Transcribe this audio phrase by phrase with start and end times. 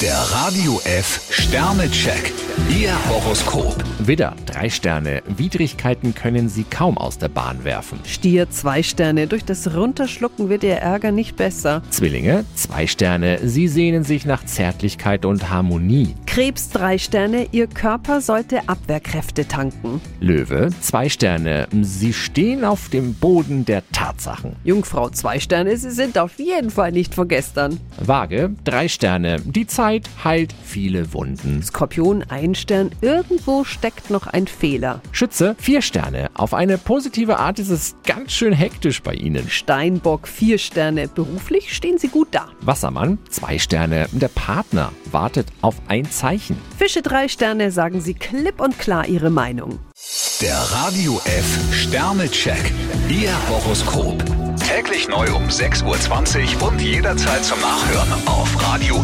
[0.00, 2.32] Der Radio F Sternecheck.
[2.70, 3.74] Ihr Horoskop.
[3.98, 5.22] Widder, drei Sterne.
[5.26, 7.98] Widrigkeiten können Sie kaum aus der Bahn werfen.
[8.04, 9.26] Stier, zwei Sterne.
[9.26, 11.82] Durch das Runterschlucken wird Ihr Ärger nicht besser.
[11.90, 13.40] Zwillinge, zwei Sterne.
[13.42, 16.14] Sie sehnen sich nach Zärtlichkeit und Harmonie.
[16.26, 17.48] Krebs, drei Sterne.
[17.50, 20.00] Ihr Körper sollte Abwehrkräfte tanken.
[20.20, 21.66] Löwe, zwei Sterne.
[21.82, 24.54] Sie stehen auf dem Boden der Tatsachen.
[24.62, 25.76] Jungfrau, zwei Sterne.
[25.76, 27.80] Sie sind auf jeden Fall nicht von gestern.
[27.98, 29.40] Waage, drei Sterne.
[29.44, 29.87] Die Zeit
[30.24, 31.62] heilt viele Wunden.
[31.62, 32.90] Skorpion, ein Stern.
[33.00, 35.00] Irgendwo steckt noch ein Fehler.
[35.12, 36.30] Schütze, vier Sterne.
[36.34, 39.48] Auf eine positive Art ist es ganz schön hektisch bei Ihnen.
[39.48, 41.08] Steinbock, vier Sterne.
[41.08, 42.48] Beruflich stehen Sie gut da.
[42.60, 44.06] Wassermann, zwei Sterne.
[44.12, 46.56] Der Partner wartet auf ein Zeichen.
[46.76, 47.70] Fische, drei Sterne.
[47.70, 49.78] Sagen Sie klipp und klar Ihre Meinung.
[50.40, 52.72] Der Radio F Sternecheck.
[53.08, 54.22] Ihr Horoskop.
[54.68, 58.97] Täglich neu um 6.20 Uhr und jederzeit zum Nachhören auf Radio.